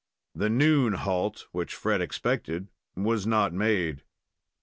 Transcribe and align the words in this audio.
The 0.33 0.49
noon 0.49 0.93
halt 0.93 1.45
which 1.51 1.75
Fred 1.75 2.01
expected 2.01 2.69
was 2.95 3.27
not 3.27 3.53
made. 3.53 4.01